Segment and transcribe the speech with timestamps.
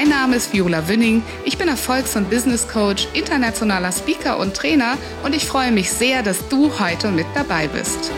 [0.00, 1.22] Mein Name ist Viola Wünning.
[1.44, 6.22] Ich bin Erfolgs- und Business Coach, internationaler Speaker und Trainer und ich freue mich sehr,
[6.22, 8.10] dass du heute mit dabei bist.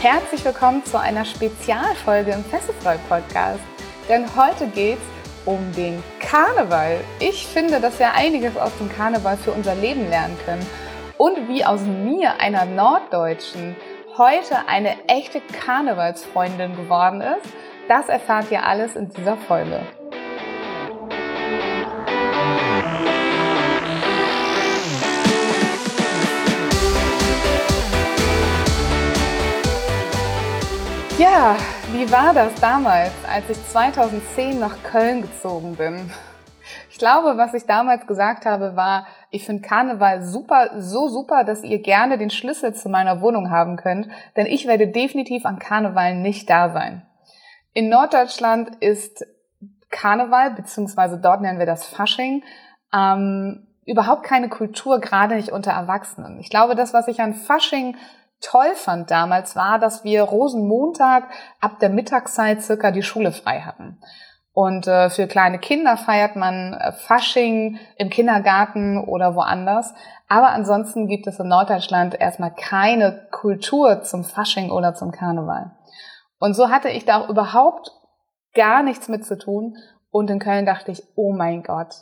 [0.00, 3.58] Herzlich willkommen zu einer Spezialfolge im Festefrei Podcast.
[4.08, 7.00] Denn heute geht es um den Karneval.
[7.18, 10.64] Ich finde, dass wir einiges aus dem Karneval für unser Leben lernen können.
[11.18, 13.74] Und wie aus mir, einer Norddeutschen,
[14.18, 17.50] heute eine echte Karnevalsfreundin geworden ist,
[17.88, 19.80] das erfahrt ihr alles in dieser Folge.
[31.18, 31.56] Ja,
[31.92, 36.10] wie war das damals, als ich 2010 nach Köln gezogen bin?
[36.90, 41.64] Ich glaube, was ich damals gesagt habe, war, ich finde Karneval super, so super, dass
[41.64, 46.16] ihr gerne den Schlüssel zu meiner Wohnung haben könnt, denn ich werde definitiv an Karneval
[46.16, 47.06] nicht da sein.
[47.72, 49.26] In Norddeutschland ist
[49.90, 52.44] Karneval, beziehungsweise dort nennen wir das Fasching,
[52.94, 56.38] ähm, überhaupt keine Kultur, gerade nicht unter Erwachsenen.
[56.38, 57.96] Ich glaube, das, was ich an Fasching
[58.42, 61.24] toll fand damals, war, dass wir Rosenmontag
[61.60, 63.98] ab der Mittagszeit circa die Schule frei hatten.
[64.54, 69.94] Und äh, für kleine Kinder feiert man äh, Fasching im Kindergarten oder woanders.
[70.28, 75.72] Aber ansonsten gibt es in Norddeutschland erstmal keine Kultur zum Fasching oder zum Karneval.
[76.38, 77.92] Und so hatte ich da auch überhaupt
[78.54, 79.76] gar nichts mit zu tun.
[80.10, 81.94] Und in Köln dachte ich, oh mein Gott,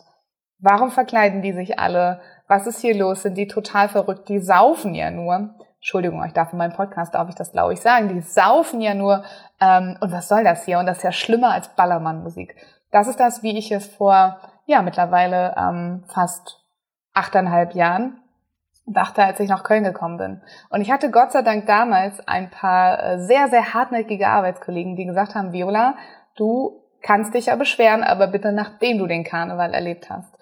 [0.58, 2.20] warum verkleiden die sich alle?
[2.48, 3.22] Was ist hier los?
[3.22, 4.28] Sind die total verrückt?
[4.28, 5.54] Die saufen ja nur.
[5.80, 8.94] Entschuldigung, ich darf in meinem Podcast, darf ich das glaube ich sagen, die saufen ja
[8.94, 9.24] nur,
[9.60, 10.78] ähm, und was soll das hier?
[10.78, 12.54] Und das ist ja schlimmer als Ballermann-Musik.
[12.90, 16.60] Das ist das, wie ich es vor, ja, mittlerweile ähm, fast
[17.14, 18.18] achteinhalb Jahren
[18.86, 20.42] dachte, als ich nach Köln gekommen bin.
[20.68, 25.06] Und ich hatte Gott sei Dank damals ein paar äh, sehr, sehr hartnäckige Arbeitskollegen, die
[25.06, 25.94] gesagt haben, Viola,
[26.36, 30.36] du kannst dich ja beschweren, aber bitte nachdem du den Karneval erlebt hast.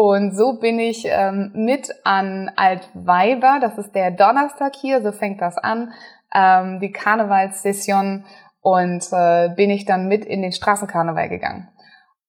[0.00, 5.40] Und so bin ich ähm, mit an Altweiber, das ist der Donnerstag hier, so fängt
[5.40, 5.92] das an,
[6.32, 8.24] ähm, die Karnevalssession
[8.60, 11.68] und äh, bin ich dann mit in den Straßenkarneval gegangen.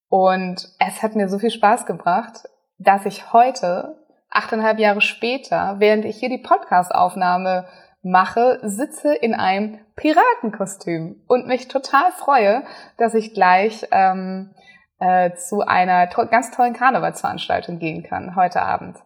[0.08, 2.50] Und es hat mir so viel Spaß gebracht,
[2.80, 4.00] dass ich heute,
[4.32, 7.68] achteinhalb Jahre später, während ich hier die Podcast-Aufnahme
[8.02, 12.64] mache, sitze in einem Piratenkostüm und mich total freue,
[12.98, 14.56] dass ich gleich ähm,
[15.00, 18.98] äh, zu einer ganz tollen Karnevalsveranstaltung gehen kann heute Abend.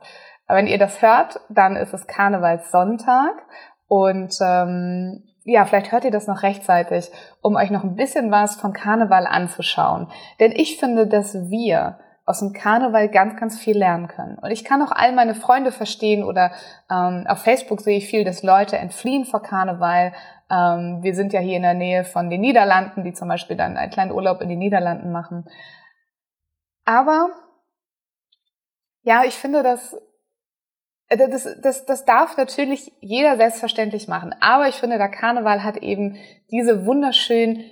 [0.48, 3.34] wenn ihr das hört, dann ist es Karnevalssonntag
[3.88, 7.12] und ähm, ja, vielleicht hört ihr das noch rechtzeitig,
[7.42, 10.08] um euch noch ein bisschen was von Karneval anzuschauen.
[10.40, 14.38] Denn ich finde, dass wir aus dem Karneval ganz, ganz viel lernen können.
[14.38, 16.52] Und ich kann auch all meine Freunde verstehen oder
[16.90, 20.14] ähm, auf Facebook sehe ich viel, dass Leute entfliehen vor Karneval.
[20.50, 23.75] Ähm, wir sind ja hier in der Nähe von den Niederlanden, die zum Beispiel dann
[23.75, 25.46] einen kleinen Urlaub in den Niederlanden machen.
[26.86, 27.30] Aber
[29.04, 29.96] ja, ich finde, dass
[31.10, 34.36] äh, das, das, das darf natürlich jeder selbstverständlich machen.
[34.40, 36.18] Aber ich finde, der Karneval hat eben
[36.52, 37.64] diese wunderschönen,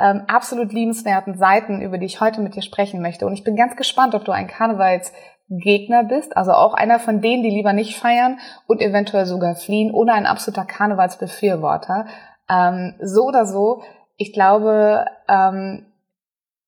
[0.00, 3.26] ähm, absolut liebenswerten Seiten, über die ich heute mit dir sprechen möchte.
[3.26, 7.42] Und ich bin ganz gespannt, ob du ein Karnevalsgegner bist, also auch einer von denen,
[7.42, 12.06] die lieber nicht feiern und eventuell sogar fliehen, oder ein absoluter Karnevalsbefürworter.
[12.48, 13.82] Ähm, so oder so,
[14.16, 15.86] ich glaube, ähm,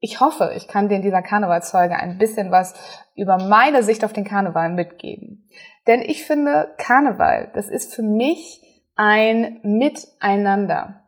[0.00, 2.74] ich hoffe, ich kann dir in dieser Karnevalsfolge ein bisschen was
[3.14, 5.48] über meine Sicht auf den Karneval mitgeben.
[5.86, 8.62] Denn ich finde, Karneval, das ist für mich
[8.96, 11.04] ein Miteinander.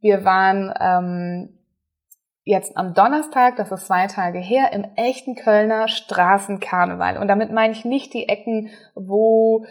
[0.00, 1.58] Wir waren ähm,
[2.44, 7.18] jetzt am Donnerstag, das ist zwei Tage her, im echten Kölner Straßenkarneval.
[7.18, 9.66] Und damit meine ich nicht die Ecken, wo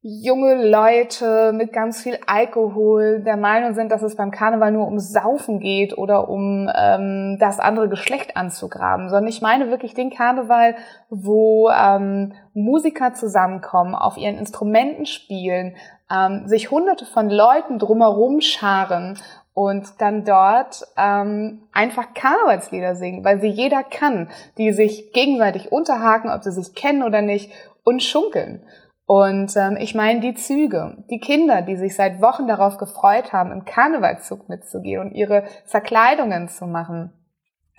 [0.00, 5.00] junge Leute mit ganz viel Alkohol der Meinung sind, dass es beim Karneval nur um
[5.00, 10.76] Saufen geht oder um ähm, das andere Geschlecht anzugraben, sondern ich meine wirklich den Karneval,
[11.10, 15.74] wo ähm, Musiker zusammenkommen, auf ihren Instrumenten spielen,
[16.10, 19.18] ähm, sich hunderte von Leuten drumherum scharen
[19.52, 26.30] und dann dort ähm, einfach Karnevalslieder singen, weil sie jeder kann, die sich gegenseitig unterhaken,
[26.30, 27.50] ob sie sich kennen oder nicht,
[27.82, 28.62] und schunkeln.
[29.08, 33.52] Und ähm, ich meine die Züge, die Kinder, die sich seit Wochen darauf gefreut haben,
[33.52, 37.14] im Karnevalszug mitzugehen und ihre Verkleidungen zu machen.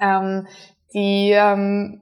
[0.02, 0.48] Ähm,
[0.92, 2.02] die ähm,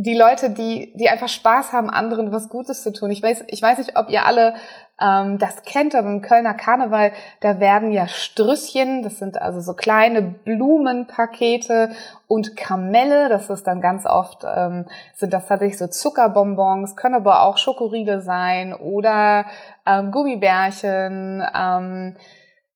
[0.00, 3.10] die Leute, die, die einfach Spaß haben, anderen was Gutes zu tun.
[3.10, 4.54] Ich weiß, ich weiß nicht, ob ihr alle
[5.00, 7.10] ähm, das kennt, aber im Kölner Karneval,
[7.40, 11.90] da werden ja Strüsschen, das sind also so kleine Blumenpakete
[12.28, 14.84] und Kamelle, das ist dann ganz oft, ähm,
[15.16, 19.46] sind das tatsächlich so Zuckerbonbons, können aber auch Schokoriegel sein oder
[19.84, 22.14] ähm, Gummibärchen, ähm,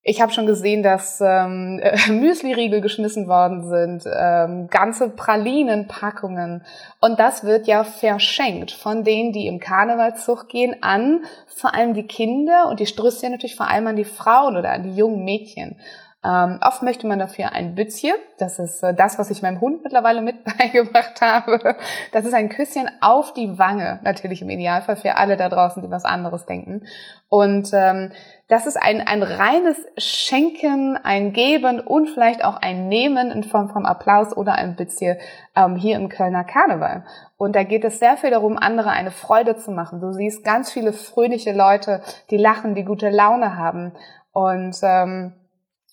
[0.04, 6.64] ich habe schon gesehen, dass ähm, Müsli-Riegel geschmissen worden sind, ähm, ganze Pralinenpackungen.
[7.00, 12.06] Und das wird ja verschenkt von denen, die im Karnevalszug gehen, an vor allem die
[12.06, 15.76] Kinder und die Strüsschen natürlich vor allem an die Frauen oder an die jungen Mädchen.
[16.24, 18.14] Ähm, oft möchte man dafür ein Bützchen.
[18.38, 21.76] Das ist äh, das, was ich meinem Hund mittlerweile mit beigebracht habe.
[22.12, 25.90] Das ist ein Küsschen auf die Wange, natürlich im Idealfall für alle da draußen, die
[25.90, 26.86] was anderes denken.
[27.28, 28.12] Und ähm,
[28.46, 33.70] das ist ein, ein reines Schenken, ein Geben und vielleicht auch ein Nehmen in Form
[33.70, 35.16] von Applaus oder ein Bützchen
[35.56, 37.04] ähm, hier im Kölner Karneval.
[37.36, 40.00] Und da geht es sehr viel darum, andere eine Freude zu machen.
[40.00, 43.92] Du siehst ganz viele fröhliche Leute, die lachen, die gute Laune haben.
[44.32, 45.32] Und ähm,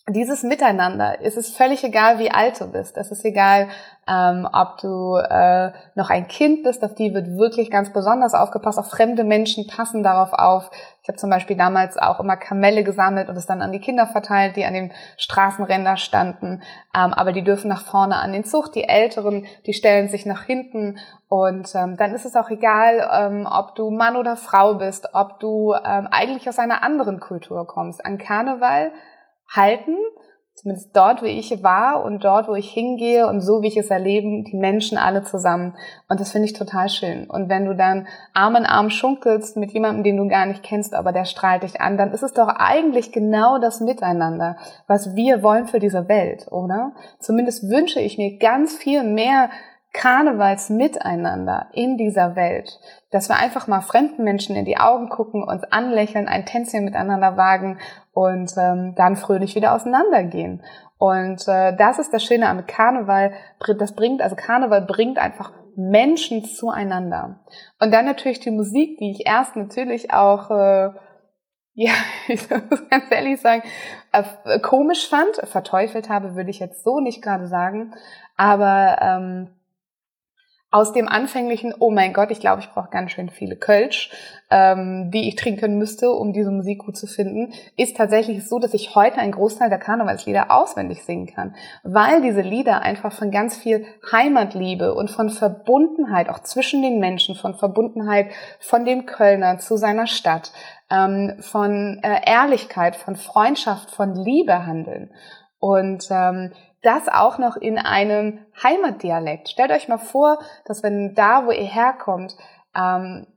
[0.10, 2.98] dieses Miteinander, ist es völlig egal, wie alt du bist.
[2.98, 3.68] Es ist egal,
[4.10, 8.80] ähm, ob du äh, noch ein Kind bist, auf die wird wirklich ganz besonders aufgepasst.
[8.80, 10.72] Auch fremde Menschen passen darauf auf.
[11.04, 14.08] Ich habe zum Beispiel damals auch immer Kamelle gesammelt und es dann an die Kinder
[14.08, 16.64] verteilt, die an den Straßenrändern standen.
[16.96, 18.72] Ähm, aber die dürfen nach vorne an den Zug.
[18.72, 20.98] Die Älteren, die stellen sich nach hinten.
[21.28, 25.40] Und ähm, dann ist es auch egal, ähm, ob du Mann oder Frau bist, ob
[25.40, 28.04] du ähm, eigentlich aus einer anderen Kultur kommst.
[28.04, 28.92] An Karneval
[29.50, 29.96] halten,
[30.60, 33.90] zumindest dort, wie ich war und dort, wo ich hingehe und so, wie ich es
[33.90, 35.76] erlebe, die Menschen alle zusammen.
[36.10, 37.30] Und das finde ich total schön.
[37.30, 40.94] Und wenn du dann Arm in Arm schunkelst mit jemandem, den du gar nicht kennst,
[40.94, 44.58] aber der strahlt dich an, dann ist es doch eigentlich genau das Miteinander,
[44.88, 46.92] was wir wollen für diese Welt, oder?
[47.20, 49.50] Zumindest wünsche ich mir ganz viel mehr
[49.94, 52.80] Karnevalsmiteinander in dieser Welt,
[53.12, 57.38] dass wir einfach mal fremden Menschen in die Augen gucken, uns anlächeln, ein Tänzchen miteinander
[57.38, 57.80] wagen
[58.14, 60.64] und ähm, dann fröhlich wieder auseinandergehen.
[61.00, 63.34] Und äh, das ist das Schöne am Karneval.
[63.80, 67.40] Das bringt, also Karneval bringt einfach Menschen zueinander.
[67.80, 70.92] Und dann natürlich die Musik, die ich erst natürlich auch, äh,
[71.74, 71.94] ja,
[72.28, 73.64] ich muss ganz ehrlich sagen,
[74.12, 77.94] äh, komisch fand, verteufelt habe, würde ich jetzt so nicht gerade sagen.
[78.36, 79.59] Aber ähm,
[80.72, 84.12] aus dem anfänglichen, oh mein Gott, ich glaube, ich brauche ganz schön viele Kölsch,
[84.52, 88.76] ähm, die ich trinken müsste, um diese Musik gut zu finden, ist tatsächlich so, dass
[88.76, 93.58] ich heute einen Großteil der Karnevalslieder auswendig singen kann, weil diese Lieder einfach von ganz
[93.58, 98.28] viel Heimatliebe und von Verbundenheit, auch zwischen den Menschen, von Verbundenheit
[98.60, 100.52] von dem Kölner zu seiner Stadt,
[100.92, 105.12] ähm, von äh, Ehrlichkeit, von Freundschaft, von Liebe handeln.
[105.60, 109.50] Und ähm, das auch noch in einem Heimatdialekt.
[109.50, 112.36] Stellt euch mal vor, dass wenn da, wo ihr herkommt,
[112.76, 113.28] ähm,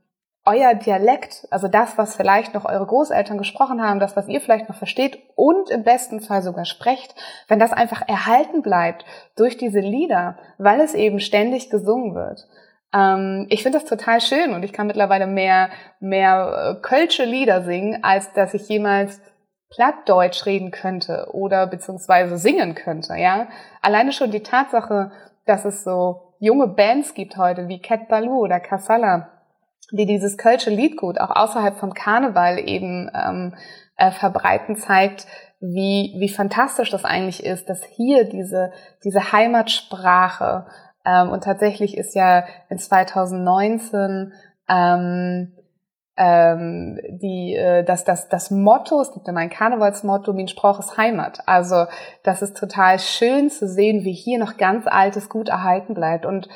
[0.44, 4.68] euer Dialekt, also das, was vielleicht noch eure Großeltern gesprochen haben, das, was ihr vielleicht
[4.68, 7.14] noch versteht und im besten Fall sogar sprecht,
[7.46, 9.04] wenn das einfach erhalten bleibt
[9.36, 12.48] durch diese Lieder, weil es eben ständig gesungen wird.
[12.92, 17.62] Ähm, ich finde das total schön und ich kann mittlerweile mehr, mehr äh, kölsche Lieder
[17.62, 19.20] singen, als dass ich jemals
[19.74, 23.48] Plattdeutsch reden könnte oder beziehungsweise singen könnte, ja.
[23.80, 25.12] Alleine schon die Tatsache,
[25.46, 29.28] dass es so junge Bands gibt heute wie Cat Baloo oder Casala,
[29.90, 33.54] die dieses kölsche Liedgut auch außerhalb vom Karneval eben ähm,
[33.96, 35.26] äh, verbreiten, zeigt,
[35.60, 38.72] wie, wie fantastisch das eigentlich ist, dass hier diese,
[39.04, 40.66] diese Heimatsprache
[41.04, 44.32] ähm, und tatsächlich ist ja in 2019
[44.68, 45.52] ähm,
[46.16, 50.96] ähm, die, äh, das, das, das Motto, es gibt ja mein Karnevalsmotto, mein Sprach ist
[50.96, 51.40] Heimat.
[51.46, 51.86] Also
[52.22, 56.26] das ist total schön zu sehen, wie hier noch ganz altes Gut erhalten bleibt.
[56.26, 56.48] Und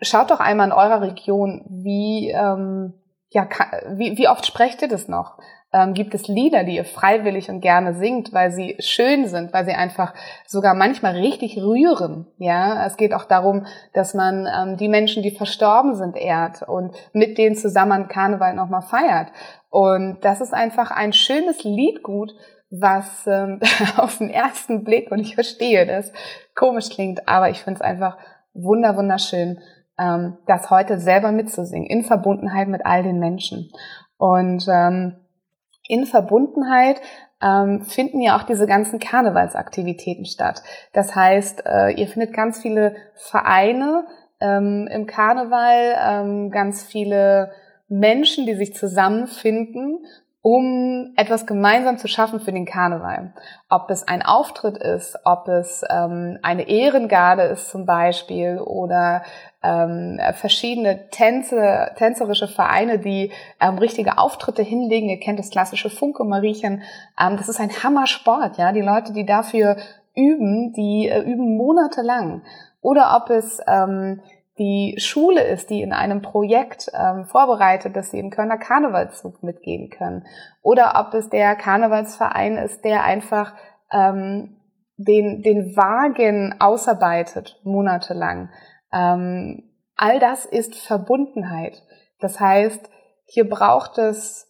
[0.00, 2.94] schaut doch einmal in eurer Region, wie, ähm,
[3.30, 3.48] ja,
[3.96, 5.38] wie, wie oft sprecht ihr das noch?
[5.72, 9.64] Ähm, gibt es Lieder, die ihr freiwillig und gerne singt, weil sie schön sind, weil
[9.64, 10.14] sie einfach
[10.46, 12.26] sogar manchmal richtig rühren.
[12.36, 16.94] Ja, es geht auch darum, dass man ähm, die Menschen, die verstorben sind, ehrt und
[17.12, 19.28] mit denen zusammen Karneval nochmal feiert.
[19.70, 22.34] Und das ist einfach ein schönes Liedgut,
[22.70, 23.60] was ähm,
[23.96, 26.12] auf den ersten Blick, und ich verstehe das,
[26.54, 28.18] komisch klingt, aber ich finde es einfach
[28.54, 29.58] wunder, wunderschön,
[29.98, 33.70] ähm, das heute selber mitzusingen, in Verbundenheit mit all den Menschen.
[34.18, 35.16] Und ähm,
[35.88, 37.00] in Verbundenheit
[37.42, 40.62] ähm, finden ja auch diese ganzen Karnevalsaktivitäten statt.
[40.92, 44.06] Das heißt, äh, ihr findet ganz viele Vereine,
[44.40, 47.52] ähm, im Karneval ähm, ganz viele
[47.88, 50.06] Menschen, die sich zusammenfinden
[50.42, 53.32] um etwas gemeinsam zu schaffen für den Karneval.
[53.70, 59.22] Ob es ein Auftritt ist, ob es ähm, eine Ehrengarde ist zum Beispiel oder
[59.62, 63.30] ähm, verschiedene Tänze, tänzerische Vereine, die
[63.60, 65.08] ähm, richtige Auftritte hinlegen.
[65.08, 66.82] Ihr kennt das klassische Funke Mariechen.
[67.20, 68.72] Ähm, das ist ein Hammersport, ja.
[68.72, 69.76] Die Leute, die dafür
[70.16, 72.42] üben, die äh, üben monatelang.
[72.80, 74.20] Oder ob es ähm,
[74.62, 79.90] die Schule ist, die in einem Projekt ähm, vorbereitet, dass sie im Kölner Karnevalszug mitgehen
[79.90, 80.24] können.
[80.62, 83.54] Oder ob es der Karnevalsverein ist, der einfach
[83.90, 84.60] ähm,
[84.96, 88.50] den, den Wagen ausarbeitet, monatelang.
[88.92, 89.64] Ähm,
[89.96, 91.82] all das ist Verbundenheit.
[92.20, 92.88] Das heißt,
[93.24, 94.48] hier braucht es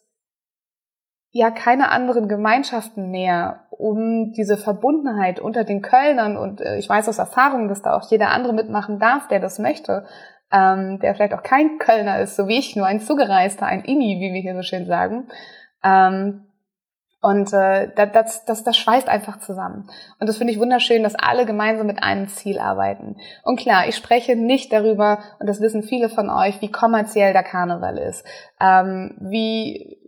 [1.31, 7.09] ja keine anderen Gemeinschaften mehr, um diese Verbundenheit unter den Kölnern und äh, ich weiß
[7.09, 10.07] aus Erfahrung, dass da auch jeder andere mitmachen darf, der das möchte,
[10.53, 14.21] ähm, der vielleicht auch kein Kölner ist, so wie ich, nur ein Zugereister, ein Inni,
[14.21, 15.29] wie wir hier so schön sagen.
[15.83, 16.47] Ähm,
[17.21, 19.89] und äh, das, das, das schweißt einfach zusammen.
[20.19, 23.17] Und das finde ich wunderschön, dass alle gemeinsam mit einem Ziel arbeiten.
[23.45, 27.45] Und klar, ich spreche nicht darüber, und das wissen viele von euch, wie kommerziell der
[27.45, 28.25] Karneval ist,
[28.61, 29.99] ähm, wie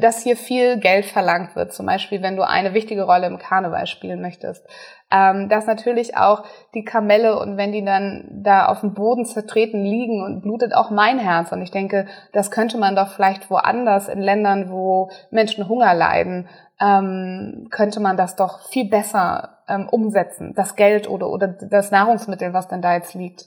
[0.00, 3.86] dass hier viel Geld verlangt wird, zum Beispiel wenn du eine wichtige Rolle im Karneval
[3.86, 4.66] spielen möchtest.
[5.08, 6.42] Ähm, dass natürlich auch
[6.74, 10.90] die Kamelle und wenn die dann da auf dem Boden zertreten liegen und blutet auch
[10.90, 11.52] mein Herz.
[11.52, 16.48] Und ich denke, das könnte man doch vielleicht woanders in Ländern, wo Menschen Hunger leiden,
[16.80, 20.54] ähm, könnte man das doch viel besser ähm, umsetzen.
[20.56, 23.46] Das Geld oder, oder das Nahrungsmittel, was denn da jetzt liegt.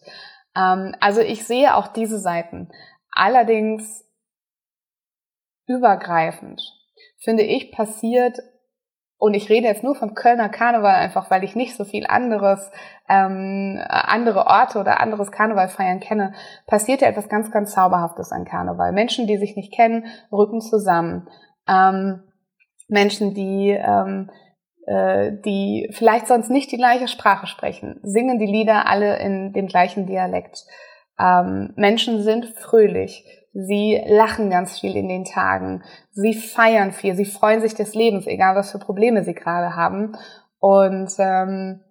[0.55, 2.69] Ähm, also ich sehe auch diese Seiten.
[3.11, 4.05] Allerdings
[5.69, 6.61] übergreifend,
[7.19, 8.39] finde ich, passiert,
[9.21, 12.71] und ich rede jetzt nur vom Kölner Karneval einfach, weil ich nicht so viel anderes,
[13.09, 16.33] ähm, andere Orte oder anderes Karnevalfeiern kenne,
[16.67, 18.93] passiert ja etwas ganz, ganz Zauberhaftes an Karneval.
[18.93, 21.27] Menschen, die sich nicht kennen, rücken zusammen.
[21.67, 22.23] Ähm,
[22.87, 24.31] Menschen, die ähm,
[24.89, 29.67] äh, die vielleicht sonst nicht die gleiche Sprache sprechen, singen die Lieder alle in dem
[29.67, 30.65] gleichen Dialekt.
[31.19, 33.23] Ähm, Menschen sind fröhlich.
[33.53, 35.83] Sie lachen ganz viel in den Tagen.
[36.11, 37.15] Sie feiern viel.
[37.15, 40.17] Sie freuen sich des Lebens, egal was für Probleme sie gerade haben.
[40.59, 41.81] Und ähm,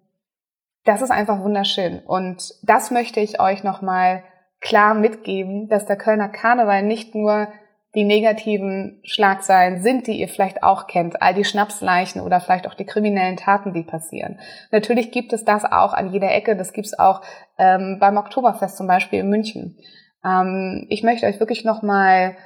[0.85, 2.01] das ist einfach wunderschön.
[2.01, 4.23] Und das möchte ich euch nochmal
[4.61, 7.49] klar mitgeben, dass der Kölner Karneval nicht nur
[7.95, 12.75] die negativen Schlagzeilen sind, die ihr vielleicht auch kennt, all die Schnapsleichen oder vielleicht auch
[12.75, 14.39] die kriminellen Taten, die passieren.
[14.71, 17.23] Natürlich gibt es das auch an jeder Ecke, das gibt es auch
[17.57, 19.79] ähm, beim Oktoberfest zum Beispiel in München.
[20.25, 22.37] Ähm, ich möchte euch wirklich nochmal,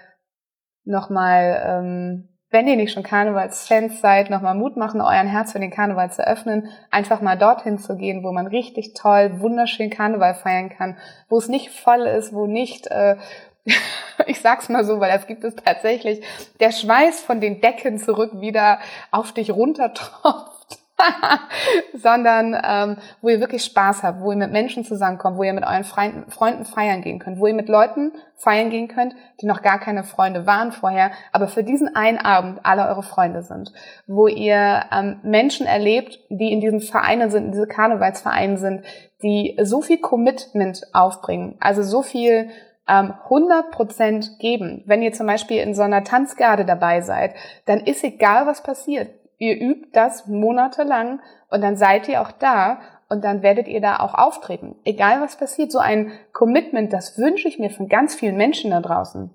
[0.84, 5.60] noch mal, ähm, wenn ihr nicht schon Karnevalsfans seid, nochmal Mut machen, euren Herz für
[5.60, 10.34] den Karneval zu öffnen, einfach mal dorthin zu gehen, wo man richtig toll, wunderschön Karneval
[10.34, 10.98] feiern kann,
[11.28, 13.16] wo es nicht voll ist, wo nicht, äh,
[14.26, 16.22] ich sag's mal so, weil das gibt es tatsächlich,
[16.60, 20.51] der Schweiß von den Decken zurück wieder auf dich runtertropft
[21.94, 25.64] sondern ähm, wo ihr wirklich Spaß habt, wo ihr mit Menschen zusammenkommt, wo ihr mit
[25.64, 29.62] euren Freunden, Freunden feiern gehen könnt, wo ihr mit Leuten feiern gehen könnt, die noch
[29.62, 33.72] gar keine Freunde waren vorher, aber für diesen einen Abend alle eure Freunde sind,
[34.06, 38.84] wo ihr ähm, Menschen erlebt, die in diesen Vereinen sind, in diese Karnevalsvereinen sind,
[39.22, 42.50] die so viel Commitment aufbringen, also so viel
[42.84, 44.82] 100 ähm, Prozent geben.
[44.86, 47.34] Wenn ihr zum Beispiel in so einer Tanzgarde dabei seid,
[47.64, 49.08] dann ist egal, was passiert.
[49.42, 51.18] Ihr übt das monatelang
[51.50, 54.76] und dann seid ihr auch da und dann werdet ihr da auch auftreten.
[54.84, 58.80] Egal was passiert, so ein Commitment, das wünsche ich mir von ganz vielen Menschen da
[58.80, 59.30] draußen.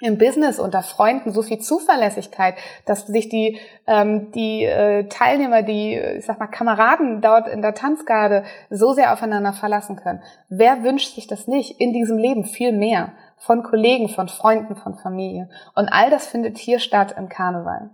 [0.00, 5.96] Im Business unter Freunden so viel Zuverlässigkeit, dass sich die ähm, die äh, Teilnehmer, die
[5.96, 10.22] ich sag mal Kameraden dort in der Tanzgarde so sehr aufeinander verlassen können.
[10.50, 14.96] Wer wünscht sich das nicht in diesem Leben viel mehr von Kollegen, von Freunden, von
[14.96, 15.48] Familie?
[15.74, 17.88] Und all das findet hier statt im Karneval.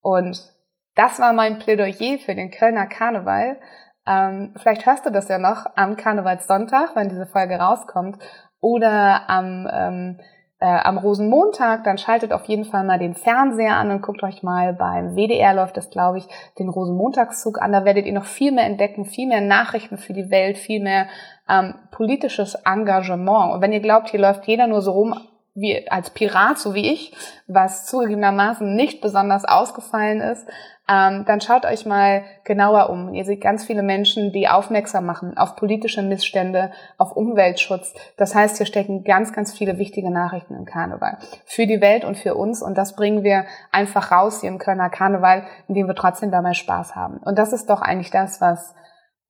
[0.00, 0.50] Und
[0.94, 3.58] das war mein Plädoyer für den Kölner Karneval.
[4.06, 8.18] Ähm, vielleicht hörst du das ja noch am Karnevalssonntag, wenn diese Folge rauskommt,
[8.60, 10.20] oder am, ähm,
[10.58, 11.84] äh, am Rosenmontag.
[11.84, 15.54] Dann schaltet auf jeden Fall mal den Fernseher an und guckt euch mal beim WDR
[15.54, 16.26] läuft das, glaube ich,
[16.58, 17.72] den Rosenmontagszug an.
[17.72, 21.06] Da werdet ihr noch viel mehr entdecken, viel mehr Nachrichten für die Welt, viel mehr
[21.48, 23.54] ähm, politisches Engagement.
[23.54, 25.14] Und wenn ihr glaubt, hier läuft jeder nur so rum
[25.54, 27.14] wie als Pirat, so wie ich,
[27.46, 30.46] was zugegebenermaßen nicht besonders ausgefallen ist,
[30.88, 33.14] ähm, dann schaut euch mal genauer um.
[33.14, 37.94] Ihr seht ganz viele Menschen, die aufmerksam machen auf politische Missstände, auf Umweltschutz.
[38.16, 41.18] Das heißt, hier stecken ganz, ganz viele wichtige Nachrichten im Karneval.
[41.44, 42.62] Für die Welt und für uns.
[42.62, 46.96] Und das bringen wir einfach raus hier im Kölner Karneval, indem wir trotzdem dabei Spaß
[46.96, 47.18] haben.
[47.18, 48.74] Und das ist doch eigentlich das, was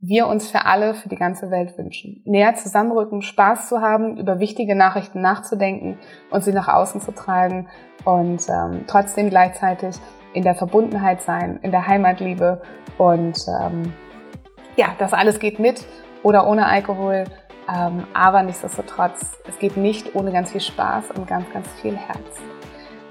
[0.04, 2.22] wir uns für alle, für die ganze Welt wünschen.
[2.24, 5.96] Näher zusammenrücken, Spaß zu haben, über wichtige Nachrichten nachzudenken
[6.30, 7.68] und sie nach außen zu tragen
[8.04, 9.94] und ähm, trotzdem gleichzeitig
[10.34, 12.62] in der Verbundenheit sein, in der Heimatliebe
[12.98, 13.92] und ähm,
[14.74, 15.86] ja, das alles geht mit
[16.24, 17.24] oder ohne Alkohol,
[17.72, 22.40] ähm, aber nichtsdestotrotz, es geht nicht ohne ganz viel Spaß und ganz, ganz viel Herz.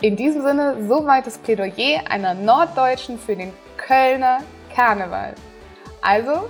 [0.02, 4.40] In diesem Sinne, soweit das Plädoyer einer Norddeutschen für den Kölner
[4.76, 5.36] Karneval.
[6.02, 6.50] Also